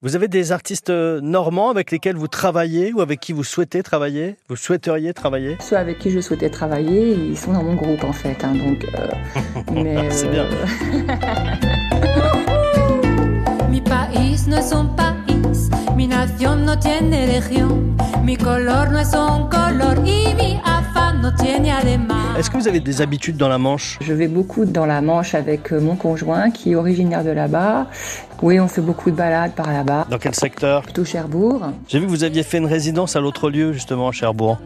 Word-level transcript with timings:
Vous 0.00 0.14
avez 0.14 0.28
des 0.28 0.52
artistes 0.52 0.90
euh, 0.90 1.20
normands 1.20 1.70
avec 1.70 1.90
lesquels 1.90 2.14
vous 2.14 2.28
travaillez 2.28 2.92
ou 2.92 3.00
avec 3.00 3.18
qui 3.18 3.32
vous 3.32 3.42
souhaitez 3.42 3.82
travailler 3.82 4.36
Vous 4.48 4.54
souhaiteriez 4.54 5.12
travailler? 5.12 5.56
Ceux 5.58 5.76
avec 5.76 5.98
qui 5.98 6.12
je 6.12 6.20
souhaitais 6.20 6.50
travailler, 6.50 7.14
ils 7.14 7.36
sont 7.36 7.52
dans 7.52 7.64
mon 7.64 7.74
groupe 7.74 8.04
en 8.04 8.12
fait. 8.12 8.44
Hein, 8.44 8.54
donc, 8.54 8.86
euh, 8.94 9.08
mais 9.72 10.08
C'est 10.10 10.28
bien. 10.28 10.46
no 16.68 16.78
tiene 16.78 17.26
región, 17.26 17.96
mi 18.22 18.36
color 18.36 18.90
no 18.90 18.98
es 18.98 19.14
un 19.14 19.48
color 19.48 19.96
y 20.04 20.34
mi 20.34 20.60
afán 20.62 21.22
no 21.22 21.34
tiene 21.34 21.72
además. 21.72 22.38
Est-ce 22.38 22.50
que 22.50 22.58
vous 22.58 22.68
avez 22.68 22.80
des 22.80 23.00
habitudes 23.00 23.38
dans 23.38 23.48
la 23.48 23.56
Manche? 23.56 23.96
Je 24.02 24.12
vais 24.12 24.28
beaucoup 24.28 24.66
dans 24.66 24.84
la 24.84 25.00
Manche 25.00 25.34
avec 25.34 25.72
mon 25.72 25.96
conjoint 25.96 26.50
qui 26.50 26.72
est 26.72 26.74
originaire 26.74 27.24
de 27.24 27.30
là-bas 27.30 27.86
oui, 28.40 28.60
on 28.60 28.68
fait 28.68 28.80
beaucoup 28.80 29.10
de 29.10 29.16
balades 29.16 29.52
par 29.52 29.72
là-bas. 29.72 30.06
Dans 30.08 30.18
quel 30.18 30.34
secteur? 30.34 30.82
Plutôt 30.82 31.04
Cherbourg. 31.04 31.72
J'ai 31.88 31.98
vu 31.98 32.06
que 32.06 32.10
vous 32.10 32.22
aviez 32.22 32.44
fait 32.44 32.58
une 32.58 32.66
résidence 32.66 33.16
à 33.16 33.20
l'autre 33.20 33.50
lieu, 33.50 33.72
justement, 33.72 34.08
à 34.08 34.12
Cherbourg. 34.12 34.58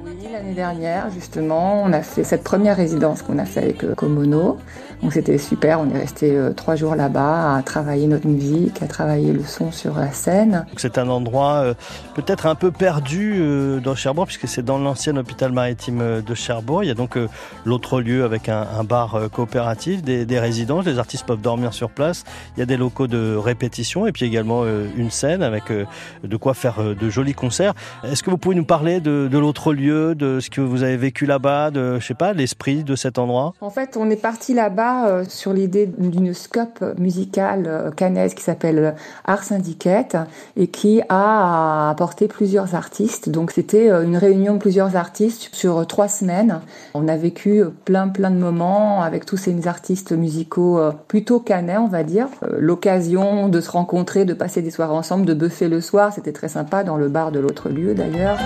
L'année 0.43 0.55
dernière, 0.55 1.09
justement, 1.13 1.85
on 1.85 1.93
a 1.93 2.03
fait 2.03 2.25
cette 2.25 2.43
première 2.43 2.77
résidence 2.77 3.23
qu'on 3.23 3.39
a 3.39 3.45
fait 3.45 3.61
avec 3.61 3.85
euh, 3.85 3.95
Komono. 3.95 4.59
Donc 5.01 5.13
c'était 5.13 5.39
super, 5.39 5.81
on 5.81 5.89
est 5.91 5.99
resté 5.99 6.37
euh, 6.37 6.53
trois 6.53 6.75
jours 6.75 6.97
là-bas 6.97 7.57
à 7.57 7.63
travailler 7.63 8.09
notre 8.09 8.27
musique, 8.27 8.83
à 8.83 8.89
travailler 8.89 9.33
le 9.33 9.45
son 9.45 9.71
sur 9.71 9.95
la 9.95 10.11
scène. 10.11 10.67
C'est 10.77 10.99
un 10.99 11.09
endroit 11.09 11.55
euh, 11.63 11.75
peut-être 12.15 12.47
un 12.47 12.57
peu 12.57 12.73
perdu 12.73 13.41
dans 13.85 13.95
Cherbourg, 13.95 14.27
puisque 14.27 14.49
c'est 14.49 14.65
dans 14.65 14.79
l'ancien 14.79 15.17
hôpital 15.17 15.53
maritime 15.53 16.23
de 16.23 16.35
Cherbourg. 16.35 16.83
Il 16.83 16.89
y 16.89 16.91
a 16.91 16.95
donc 16.95 17.17
l'autre 17.65 18.01
lieu 18.01 18.25
avec 18.25 18.49
un, 18.49 18.83
bar 18.85 19.21
coopératif, 19.33 20.03
des, 20.03 20.39
résidences, 20.39 20.85
les 20.85 20.99
artistes 20.99 21.25
peuvent 21.25 21.41
dormir 21.41 21.73
sur 21.73 21.91
place. 21.91 22.25
Il 22.57 22.61
y 22.61 22.63
a 22.63 22.67
des 22.67 22.77
locaux 22.77 23.07
de 23.07 23.37
répétition 23.37 24.07
et 24.07 24.13
puis 24.13 24.27
également 24.27 24.65
une 24.97 25.11
scène 25.11 25.43
avec 25.43 25.65
de 25.71 26.37
quoi 26.37 26.55
faire 26.55 26.83
de 26.83 27.11
jolis 27.11 27.35
concerts. 27.35 27.75
Est-ce 28.05 28.23
que 28.23 28.31
vous 28.31 28.39
pouvez 28.39 28.55
nous 28.55 28.65
parler 28.65 29.01
de, 29.01 29.29
l'autre 29.33 29.73
lieu, 29.73 30.15
ce 30.41 30.51
que 30.51 30.61
vous 30.61 30.83
avez 30.83 30.97
vécu 30.97 31.27
là-bas, 31.27 31.71
de 31.71 31.99
je 31.99 32.07
sais 32.07 32.15
pas 32.15 32.33
l'esprit 32.33 32.85
de 32.85 32.97
cet 32.97 33.19
endroit? 33.19 33.55
En 33.61 33.71
fait, 33.71 33.97
on 33.97 34.11
est 34.11 34.21
parti 34.21 34.55
là-bas 34.55 35.25
sur 35.29 35.53
l'idée 35.53 35.87
d'une 35.99 36.35
scope 36.35 36.85
musicale 36.99 37.93
canaise 37.97 38.35
qui 38.35 38.43
s'appelle 38.43 38.95
Art 39.25 39.45
Syndicate 39.45 40.17
et 40.57 40.69
qui 40.69 41.03
a 41.09 41.91
apporté 41.91 42.29
plusieurs 42.29 42.75
artistes. 42.75 43.29
Donc 43.29 43.51
c'était 43.51 43.89
une 43.89 44.17
réunion 44.17 44.55
de 44.55 44.59
plusieurs 44.59 44.97
artistes 44.97 45.49
sur 45.53 45.87
trois 45.87 46.09
semaines. 46.09 46.61
On 46.95 47.09
a 47.09 47.17
vécu 47.17 47.63
plein 47.85 48.09
plein 48.09 48.31
de 48.31 48.39
moments 48.39 49.03
avec 49.03 49.27
tous 49.27 49.37
ces 49.37 49.69
artistes 49.69 50.13
musicaux 50.13 50.81
plutôt 51.09 51.41
canais, 51.41 51.77
on 51.77 51.89
va 51.89 52.03
dire. 52.03 52.29
L'occasion 52.59 53.49
de 53.49 53.61
se 53.61 53.71
rencontrer, 53.71 54.25
de 54.25 54.35
passer 54.35 54.63
des 54.63 54.71
soirées 54.71 54.95
ensemble, 54.95 55.27
de 55.27 55.35
buffer 55.35 55.69
le 55.69 55.81
soir. 55.81 56.13
C'était 56.13 56.33
très 56.33 56.49
sympa 56.49 56.85
dans 56.85 56.97
le 56.97 57.09
bar 57.09 57.33
de 57.33 57.41
l'autre 57.41 57.69
lieu 57.69 57.95
d'ailleurs. 57.95 58.39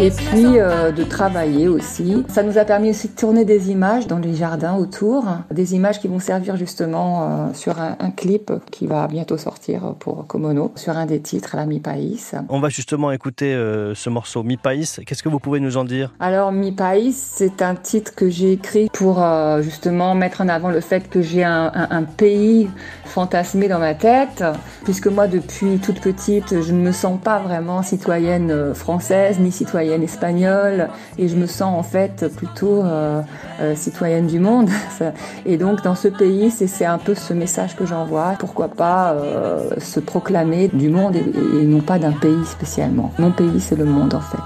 Et 0.00 0.10
puis 0.10 0.58
euh, 0.58 0.92
de 0.92 1.04
travailler 1.04 1.68
aussi. 1.68 2.24
Ça 2.28 2.42
nous 2.42 2.56
a 2.56 2.64
permis 2.64 2.90
aussi 2.90 3.08
de 3.08 3.14
tourner 3.14 3.44
des 3.44 3.70
images 3.70 4.06
dans 4.06 4.18
les 4.18 4.34
jardins 4.34 4.76
autour, 4.76 5.24
des 5.50 5.74
images 5.74 6.00
qui 6.00 6.08
vont 6.08 6.18
servir 6.18 6.56
justement 6.56 7.22
euh, 7.22 7.52
sur 7.52 7.78
un, 7.78 8.10
clip 8.16 8.50
qui 8.70 8.86
va 8.86 9.06
bientôt 9.06 9.36
sortir 9.36 9.94
pour 9.98 10.26
Komono, 10.26 10.72
sur 10.74 10.96
un 10.96 11.06
des 11.06 11.20
titres, 11.20 11.54
la 11.54 11.66
Mi 11.66 11.80
País. 11.80 12.32
On 12.48 12.60
va 12.60 12.70
justement 12.70 13.12
écouter 13.12 13.54
euh, 13.54 13.94
ce 13.94 14.08
morceau 14.08 14.42
Mi 14.42 14.56
País. 14.56 15.00
Qu'est-ce 15.06 15.22
que 15.22 15.28
vous 15.28 15.38
pouvez 15.38 15.60
nous 15.60 15.76
en 15.76 15.84
dire? 15.84 16.12
Alors 16.18 16.50
Mi 16.50 16.72
País, 16.72 17.12
c'est 17.12 17.60
un 17.60 17.74
titre 17.74 18.14
que 18.14 18.30
j'ai 18.30 18.52
écrit 18.52 18.88
pour 18.92 19.22
justement 19.60 20.14
mettre 20.14 20.40
en 20.40 20.48
avant 20.48 20.70
le 20.70 20.80
fait 20.80 21.10
que 21.10 21.20
j'ai 21.20 21.44
un, 21.44 21.70
un 21.74 22.02
pays 22.04 22.70
fantasmé 23.04 23.68
dans 23.68 23.78
ma 23.78 23.94
tête, 23.94 24.44
puisque 24.84 25.08
moi 25.08 25.26
depuis 25.26 25.78
toute 25.78 26.00
petite, 26.00 26.62
je 26.62 26.72
ne 26.72 26.80
me 26.80 26.92
sens 26.92 27.20
pas 27.22 27.38
vraiment 27.38 27.82
citoyenne 27.82 28.74
française 28.74 29.38
ni 29.40 29.52
citoyenne 29.52 29.89
citoyenne 29.90 30.02
espagnole 30.02 30.88
et 31.18 31.28
je 31.28 31.36
me 31.36 31.46
sens 31.46 31.78
en 31.78 31.82
fait 31.82 32.26
plutôt 32.36 32.82
euh, 32.82 33.22
euh, 33.60 33.74
citoyenne 33.74 34.26
du 34.26 34.38
monde. 34.38 34.68
Et 35.46 35.56
donc 35.56 35.82
dans 35.82 35.94
ce 35.94 36.08
pays, 36.08 36.50
c'est 36.50 36.84
un 36.84 36.98
peu 36.98 37.14
ce 37.14 37.32
message 37.32 37.76
que 37.76 37.86
j'envoie. 37.86 38.34
Pourquoi 38.38 38.68
pas 38.68 39.12
euh, 39.12 39.70
se 39.78 40.00
proclamer 40.00 40.68
du 40.68 40.88
monde 40.88 41.16
et, 41.16 41.64
non 41.64 41.80
pas 41.80 41.98
d'un 41.98 42.12
pays 42.12 42.44
spécialement. 42.44 43.12
Mon 43.18 43.30
pays, 43.30 43.60
c'est 43.60 43.76
le 43.76 43.84
monde 43.84 44.14
en 44.14 44.20
fait. 44.20 44.38